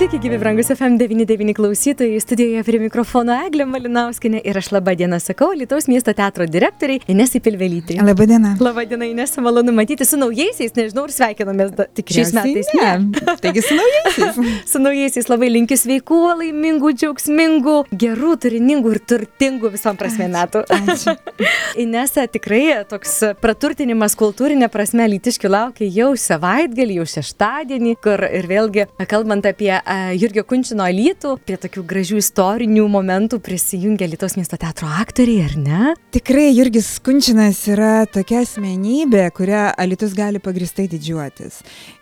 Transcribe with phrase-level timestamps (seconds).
[0.00, 5.50] Sveiki, gyvi brangus FM99 klausytojai, studijoje prie mikrofono Eglė Malinauskinė ir aš labą dieną sakau
[5.52, 7.98] Lietuvos miesto teatro direktoriai Inesai Pilvelytį.
[8.08, 8.54] Labą dieną.
[8.64, 12.70] Labą dieną, Ines, malonu matyti su naujaisiais, nežinau, ar sveikinomės tik šiais metais.
[12.78, 13.10] Ne.
[13.44, 14.38] Taigi su naujaisiais.
[14.72, 20.64] Su naujaisiais labai linkiu sveikų, laimingų, džiaugsmingų, gerų, turiningų ir turtingų visom prasme metų.
[20.78, 21.12] Ačiū.
[21.84, 28.88] Inesa, tikrai toks praturtinimas kultūrinė prasme lytiškių laukia jau savaitgalį, jau šeštadienį, kur ir vėlgi,
[29.04, 35.48] kalbant apie Jurgio Kunčino lytų, prie tokių gražių istorinių momentų prisijungia Lietuvos miesto teatro aktoriai,
[35.48, 35.94] ar ne?
[36.14, 41.60] Tikrai Jurgis Kunčinas yra tokia asmenybė, kurią Alitus gali pagristai didžiuotis.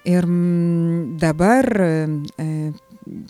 [0.08, 0.28] Ir
[1.22, 2.52] dabar e,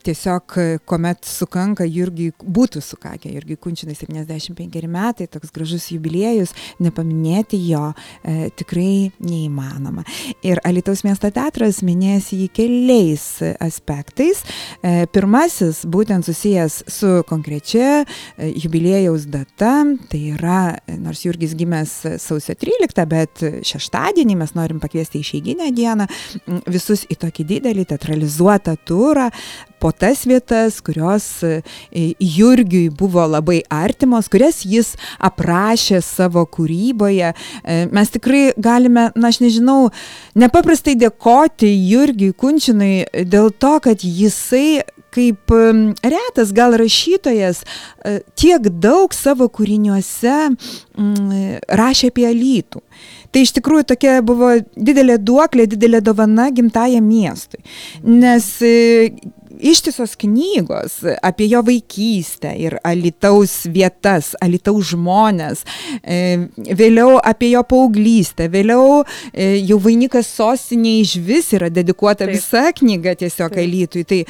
[0.04, 7.60] tiesiog, e, kuomet sukanka Jurgiui, būtų sukakę Jurgiui Kunčinai 75 metai, toks gražus jubiliejus, nepaminėti
[7.68, 7.92] jo
[8.22, 10.04] e, tikrai neįmanoma.
[10.46, 13.26] Ir Alitaus miesto teatras minės jį keliais
[13.62, 14.42] aspektais.
[14.82, 21.94] E, pirmasis būtent susijęs su konkrečia e, jubiliejaus data, tai yra, e, nors Jurgis gimęs
[22.22, 26.08] sausio 13, bet šeštadienį mes norim pakviesti išeiginę dieną
[26.70, 29.28] visus į tokį didelį teatralizuotą turą
[29.80, 31.62] po tas vietas, kurios e,
[32.20, 37.32] Jurgiui buvo labai artimos, kurias jis aprašė savo kūryboje.
[37.32, 39.88] E, Mes tikrai galime, na aš nežinau,
[40.38, 44.82] nepaprastai dėkoti Jurgiui Kunčinui dėl to, kad jisai
[45.14, 45.52] kaip
[46.04, 50.36] retas gal rašytojas e, tiek daug savo kūriniuose
[51.80, 52.82] rašė apie alytų.
[53.32, 57.60] Tai iš tikrųjų tokia buvo didelė duoklė, didelė dovana gimtajam miestui.
[58.02, 59.10] Nes e,
[59.60, 65.64] ištisos knygos apie jo vaikystę ir alitaus vietas, alitaus žmonės,
[66.02, 72.34] e, vėliau apie jo paauglystę, vėliau e, jau vainikas sostinė iš vis yra dedikuota Taip.
[72.36, 73.62] visa knyga tiesiog Taip.
[73.64, 74.04] alitui.
[74.08, 74.20] Tai,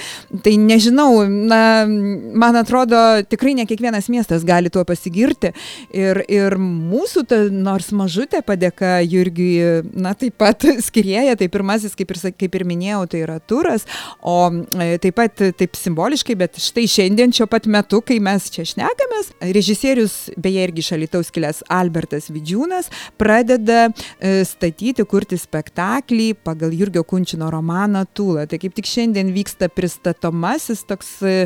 [0.45, 5.53] tai nežinau, na, man atrodo, tikrai ne kiekvienas miestas gali tuo pasigirti.
[5.95, 12.15] Ir, ir mūsų, ta, nors mažutė padėka Jurgiui, na, taip pat skirėja, tai pirmasis, kaip
[12.15, 13.87] ir, kaip ir minėjau, tai yra turas,
[14.23, 14.39] o
[14.79, 19.33] e, taip pat taip simboliškai, bet štai šiandien šiuo pat metu, kai mes čia šnekamės,
[19.55, 22.91] režisierius, beje, irgi šalitaus kilęs Albertas Vidžiūnas,
[23.21, 28.47] pradeda e, statyti, kurti spektaklį pagal Jurgio Kunčino romaną Tūla.
[28.51, 31.37] Tai kaip tik šiandien vyksta pristatomasis toks e,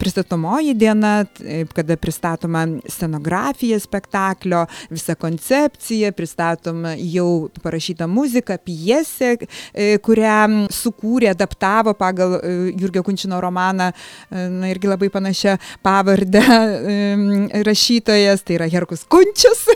[0.00, 9.34] pristatomoji diena, e, kada pristatoma scenografija spektaklio, visa koncepcija, pristatoma jau parašyta muzika, pjesė,
[10.02, 12.54] kurią sukūrė, adaptavo pagal e,
[12.96, 13.92] Jurgio Kunčino romaną,
[14.30, 19.66] e, na irgi labai panašią pavardę e, rašytojas, tai yra Herkus Kunčius.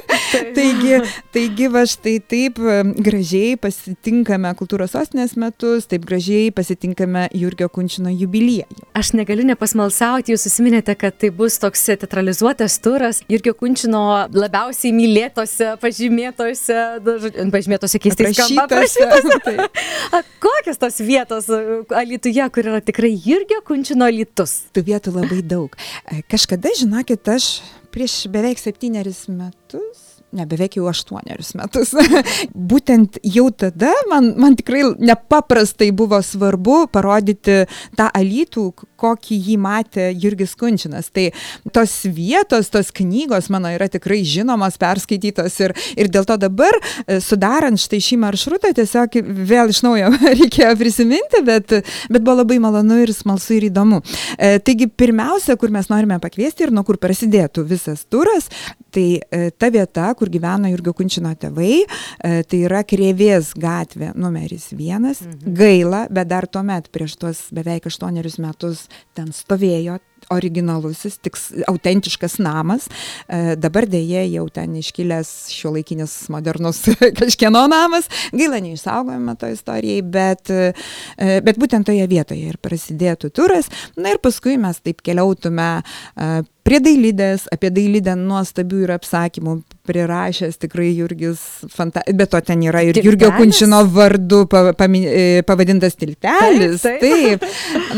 [0.57, 1.01] taigi,
[1.33, 8.13] taigi va štai taip e, gražiai pasitinkame kultūros sostinės metus, taip gražiai pasitinkame Jurgio Kunčino
[8.13, 8.89] jubiliejų.
[8.97, 13.21] Aš negaliu nepasmalsauti, jūs susiminėte, kad tai bus toks teatralizuotas turas.
[13.29, 18.67] Jurgio Kunčino labiausiai mylėtose, pažymėtose, žodžiu, pažymėtose keistais skamba,
[20.41, 21.51] Kokios tos vietos
[21.91, 24.67] Alituje, kur yra tikrai Jurgio Kunčino lytus?
[24.75, 25.75] Tų vietų labai daug.
[26.07, 27.61] E, Kažkada, žinokit, aš
[27.95, 31.95] prieš beveik septynerius metus, ne beveik jau aštuonerius metus,
[32.73, 37.65] būtent jau tada man, man tikrai nepaprastai buvo svarbu parodyti
[37.99, 38.71] tą alytų,
[39.01, 41.09] kokį jį matė Jurgis Kunčinas.
[41.15, 41.31] Tai
[41.75, 46.77] tos vietos, tos knygos mano yra tikrai žinomos, perskaitytos ir, ir dėl to dabar,
[47.07, 49.21] e, sudarant štai šį maršrutą, tiesiog
[49.51, 51.79] vėl iš naujo reikėjo prisiminti, bet,
[52.11, 54.03] bet buvo labai malonu ir smalsu ir įdomu.
[54.37, 58.51] E, Taigi pirmiausia, kur mes norime pakviesti ir nuo kur prasidėtų visas turas,
[58.95, 64.71] tai e, ta vieta, kur gyveno Jurgio Kunčino tėvai, e, tai yra Krėvės gatvė numeris
[64.77, 65.25] vienas.
[65.25, 65.57] Mhm.
[65.57, 68.87] Gaila, bet dar tuomet prieš tuos beveik aštuonerius metus
[69.17, 69.99] ten stovėjo
[70.31, 71.39] originalusis, tik
[71.71, 72.89] autentiškas namas.
[73.27, 76.83] E, dabar dėje jau ten iškilęs šio laikinis modernus
[77.21, 78.11] kažkieno namas.
[78.33, 83.71] Gaila, neišsaugojame to istorijai, bet, e, bet būtent toje vietoje ir prasidėtų turas.
[83.97, 86.33] Na ir paskui mes taip keliautume e,
[86.67, 89.57] prie dailydės, apie dailydę nuostabių ir apsakymų
[89.91, 91.41] prirašęs tikrai Jurgis,
[91.73, 92.03] fanta...
[92.15, 93.57] bet to ten yra ir Jurgio Tiltelis?
[93.59, 96.85] Kunčino vardu pavadintas tiltelis.
[96.85, 97.47] Taip, Taip.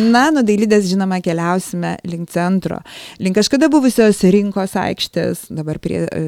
[0.01, 2.81] Na, nuo dailydės, žinoma, keliausime link centro,
[3.23, 6.23] link kažkada buvusios rinkos aikštės, dabar prie e,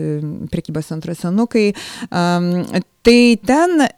[0.53, 1.71] prekybos centro senukai.
[2.11, 2.65] Um,
[3.05, 3.89] tai ten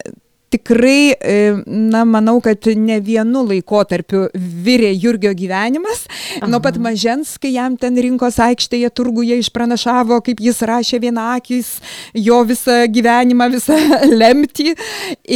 [0.57, 6.07] tikrai, e, na, manau, kad ne vienu laikotarpiu virė Jurgio gyvenimas.
[6.41, 6.49] Aha.
[6.51, 11.77] Nuo pat mažens, kai jam ten rinkos aikštėje turguje išpranašavo, kaip jis rašė vieną akis,
[12.17, 13.77] jo visą gyvenimą, visą
[14.21, 14.75] lemtį,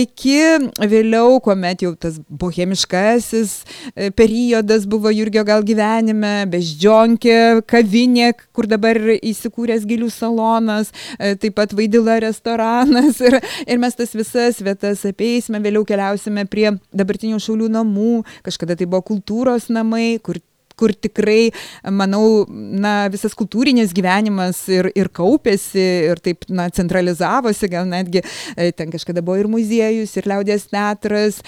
[0.02, 0.38] iki
[0.80, 3.54] vėliau, kuomet jau tas bohemiškasis
[3.94, 7.38] e, periodas buvo Jurgio gal gyvenime, beždžionkė,
[7.70, 14.16] kavinė, kur dabar įsikūręs gilių salonas, e, taip pat vaidila restoranas ir, ir mes tas
[14.16, 20.40] visas vietas apeisime, vėliau keliausime prie dabartinių šaulių namų, kažkada tai buvo kultūros namai, kur
[20.80, 21.50] kur tikrai,
[21.92, 28.70] manau, na, visas kultūrinis gyvenimas ir, ir kaupėsi, ir taip, na, centralizavosi, gal netgi e,
[28.72, 31.42] ten kažkada buvo ir muziejus, ir liaudės teatras,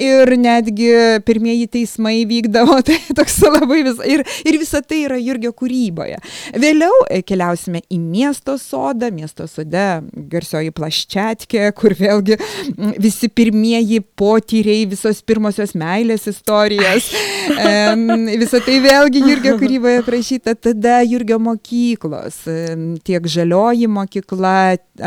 [0.00, 0.90] ir netgi
[1.26, 6.18] pirmieji teismai vykdavo, tai toks labai vis, ir, ir visa tai yra Jurgio kūryboje.
[6.62, 9.86] Vėliau e, keliausime į miesto sodą, miesto sode
[10.32, 12.38] garsioji plaščiatkė, kur vėlgi
[13.02, 17.10] visi pirmieji potyriai, visos pirmosios meilės istorijos,
[18.42, 22.42] visa tai vėlgi Jurgio kūryboje aprašyta, tada Jurgio mokyklos,
[23.04, 24.56] tiek žalioji mokykla,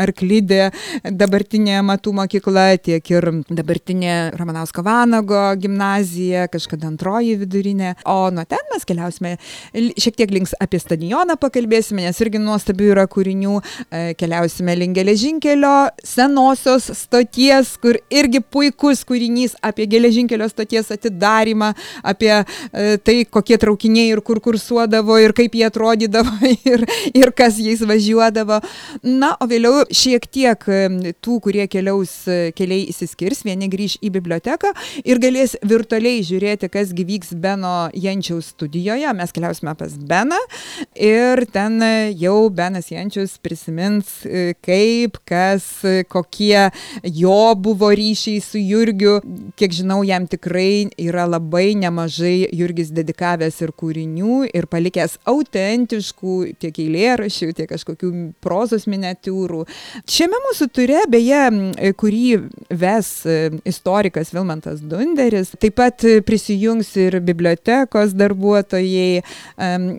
[0.06, 0.70] arklidė,
[1.04, 7.94] dabartinė matų mokykla, tiek ir dabartinė Ramanausko Josko Vanago gimnazija, kažkada antroji vidurinė.
[8.04, 9.36] O nuo ten mes keliausime
[9.72, 13.54] šiek tiek links apie stadioną pakalbėsime, nes irgi nuostabių yra kūrinių.
[13.88, 21.72] E, keliausime link geležinkelio senosios stoties, kur irgi puikus kūrinys apie geležinkelio stoties atidarimą,
[22.04, 26.84] apie e, tai, kokie traukiniai ir kur kursuodavo ir kaip jie atrodydavo ir,
[27.16, 28.60] ir kas jais važiuodavo.
[29.08, 32.18] Na, o vėliau šiek tiek e, tų, kurie keliaus
[32.58, 38.52] keliai įsiskirs, vieni grįž į biblioteką, muziką ir galės virtualiai žiūrėti, kas gyvyks Beno Jančiaus
[38.54, 39.12] studijoje.
[39.14, 40.38] Mes keliausime pas Beną
[40.94, 41.80] ir ten
[42.16, 46.70] jau Benas Jančius prisimins, e, kaip, kas, kokie
[47.02, 49.20] jo buvo ryšiai su Jurgiu.
[49.56, 56.78] Kiek žinau, jam tikrai yra labai nemažai Jurgis dedikavęs ir kūrinių ir palikęs autentiškų tiek
[56.78, 59.64] eilėrašių, tiek kažkokių prozos miniatiūrų.
[60.06, 61.44] Šiame mūsų ture, beje,
[61.96, 62.26] kurį
[62.70, 65.50] ves e, istorikas Vilmas Almantas Dunderis.
[65.60, 69.22] Taip pat prisijungs ir bibliotekos darbuotojai,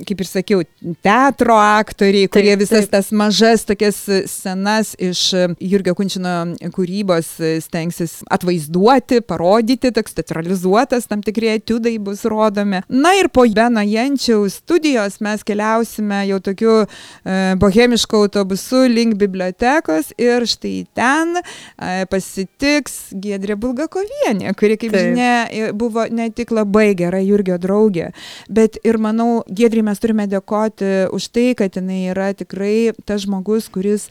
[0.07, 0.63] kaip ir sakiau,
[1.06, 2.92] teatro aktoriai, kurie taip, visas taip.
[2.95, 4.00] tas mažas tokias
[4.31, 7.30] senas iš Jurgio Kunčino kūrybos
[7.62, 12.81] stengsis atvaizduoti, parodyti, toks teatralizuotas, tam tikrie etiudai bus rodomi.
[12.89, 20.12] Na ir po Beno Jančiaus studijos mes keliausime jau tokiu e, bohemišku autobusu link bibliotekos
[20.18, 25.01] ir štai ten e, pasitiks Gedrė Bulgakovienė Virginija, kuri, kaip Taip.
[25.01, 28.11] žinia, buvo ne tik labai gera Jurgio draugė,
[28.49, 33.69] bet ir, manau, Gedrį mes turime dėkoti už tai, kad jinai yra tikrai tas žmogus,
[33.69, 34.09] kuris,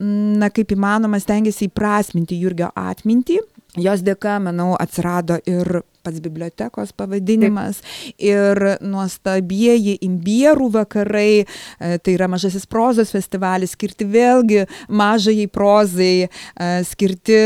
[0.00, 3.40] na, kaip įmanoma, stengiasi įprasminti Jurgio atmintį.
[3.78, 7.80] Jos dėka, manau, atsirado ir pats bibliotekos pavadinimas
[8.22, 16.70] ir nuostabieji imbierų vakarai, e, tai yra mažasis prozos festivalis, skirti vėlgi mažai prozai, e,
[16.88, 17.40] skirti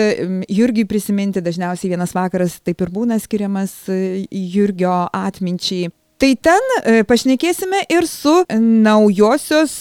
[0.52, 5.90] Jurgiui prisiminti, dažniausiai vienas vakaras taip ir būna skiriamas e, Jurgio atminčiai.
[6.22, 9.72] Tai ten e, pašnekėsime ir su naujosios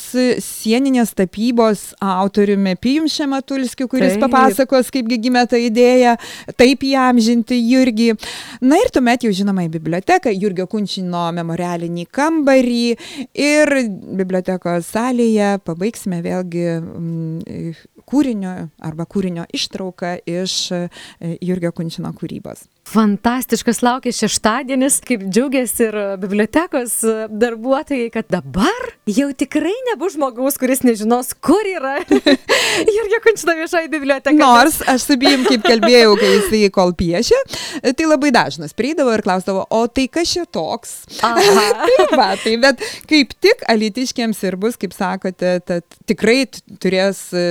[0.41, 4.23] sieninės tapybos autoriumi Pijum Šematulskiu, kuris taip.
[4.23, 6.15] papasakos, kaipgi gimė ta idėja,
[6.57, 8.15] taip įamžinti Jurgį.
[8.65, 12.81] Na ir tuomet jau žinoma į biblioteką, Jurgio Kunčino memorialinį kambarį
[13.37, 13.73] ir
[14.23, 20.85] bibliotekos salėje pabaigsime vėlgi mm, kūrinio arba kūrinio ištrauką iš e,
[21.41, 22.67] Jurgio Kunčino kūrybos.
[22.91, 26.97] Fantastiškas laukia šeštadienis, kaip džiaugiasi ir bibliotekos
[27.29, 31.99] darbuotojai, kad dabar jau tikrai nebus žmogaus, kuris nežinos, kur yra
[32.97, 34.35] Jurgio Kunčino viešoji biblioteka.
[34.35, 37.39] Nors aš su bijim, kaip kalbėjau, kai jisai kol piešė,
[37.85, 40.97] tai labai dažnas prieidavo ir klausdavo, o tai kas čia toks?
[41.21, 45.59] taip, va, tai bet kaip tik alitiškiams ir bus, kaip sakote,
[46.09, 46.41] tikrai
[46.81, 47.45] turės e,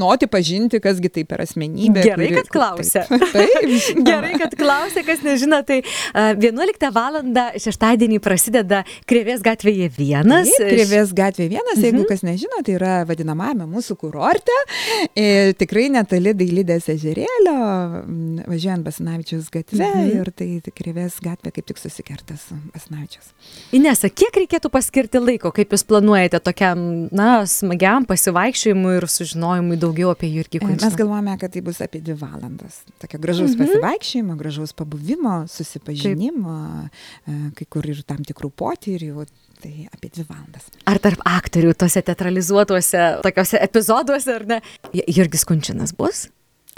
[0.00, 2.02] žinoti, pažinti, kasgi tai per asmenybę.
[2.02, 3.02] Gerai, kuri, kad klausė.
[3.08, 5.82] Taip, taip Gerai, kad klausia, kas nežino, tai
[6.14, 7.18] 11 val.
[7.60, 10.48] šeštadienį prasideda Krėvės gatvėje vienas.
[10.56, 11.84] Taip, Krėvės gatvėje vienas, mhm.
[11.84, 14.56] jeigu kas nežino, tai yra vadinamame mūsų kurorte,
[15.12, 17.56] e, tikrai netoli Dailydės ežerėlio,
[18.46, 20.12] važiuojant Basanavičius gatve mhm.
[20.22, 20.48] ir tai,
[20.80, 23.34] Krėvės gatvė kaip tik susikerta su Basanavičius.
[23.76, 30.12] Inesa, kiek reikėtų paskirti laiko, kaip jūs planuojate tokiam, na, smagiam pasivaikščiojimui ir sužinojimui daugiau
[30.14, 30.86] apie Jurgį Kunčiną?
[30.86, 32.82] Mes galvojame, kad tai bus apie dvi valandas.
[33.02, 33.64] Tokio gražaus mhm.
[33.64, 36.88] pasivaikščiojimo, gražaus gražaus pabuvimo, susipažinimo,
[37.24, 37.34] Taip.
[37.34, 39.24] E, kai kur ir tam tikrų potyrių,
[39.60, 40.68] tai apie dvi valandas.
[40.88, 44.60] Ar tarp aktorių tose teatralizuotuose, tokiuose epizoduose, ar ne,
[45.06, 46.28] Jurgis Kunčinas bus?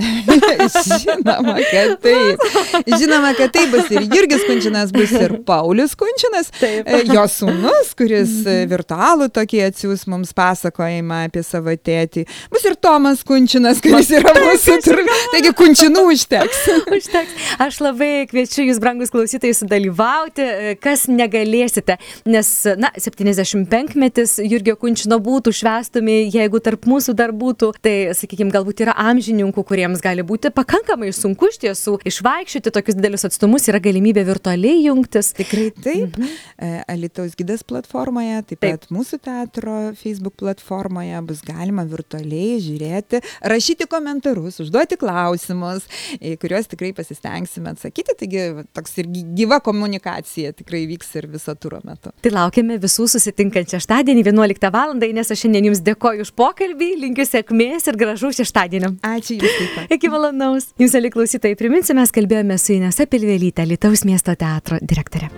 [1.02, 2.46] Žinoma, kad taip.
[2.86, 6.86] Žinoma, kad taip bus ir Jurgis Kunčinas, bus ir Paulius Kunčinas, Taip.
[6.86, 12.24] e, jo sūnus, kuris e, virtualų tokį atsiūs mums pasakojimą apie savo tėtį.
[12.52, 15.18] Bus ir Tomas Kunčinas, kuris yra mūsų turime.
[15.34, 16.62] Taigi Kunčinų užteks.
[16.96, 17.48] Užteks.
[17.62, 25.20] Aš labai kviečiu jūs, brangus klausytojai, sudalyvauti, e, kas negalėsite, nes, na, 75-metis Jurgio Kunčino
[25.22, 30.48] būtų švestumi, jeigu tarp mūsų dar būtų, tai, sakykime, galbūt yra amžininkų, kuriems gali būti
[30.54, 35.32] pakankamai sunku iš tiesų išvaikščioti tokius didelius atstumus, yra galimybė virtualiai jungtis.
[35.36, 36.16] Tikrai taip.
[36.16, 36.80] Mhm.
[36.88, 38.80] Alitaus gidas platformoje, taip, Taip.
[38.86, 43.20] pat mūsų teatro Facebook platformoje bus galima virtualiai žiūrėti,
[43.52, 45.84] rašyti komentarus, užduoti klausimus,
[46.22, 48.16] į kuriuos tikrai pasistengsime atsakyti.
[48.22, 48.46] Taigi
[48.76, 52.12] toks ir gy- gyva komunikacija tikrai vyks ir viso turo metu.
[52.22, 54.94] Tai laukiame visų susitinkant šeštadienį 11 val.
[55.02, 58.92] nes aš šiandien jums dėkoju už pokalbį, linkiu sėkmės ir gražaus šeštadienio.
[59.02, 59.71] Ačiū Jums.
[59.92, 60.70] Iki malonaus.
[60.80, 65.30] Jums, ali klausytojai, priminsiu, mes kalbėjome su Inesa Pilvelytė, Lietuvos miesto teatro direktorė.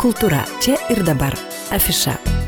[0.00, 1.36] Kultūra čia ir dabar.
[1.72, 2.44] Afiša.